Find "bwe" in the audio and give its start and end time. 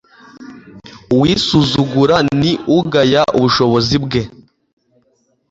4.05-4.21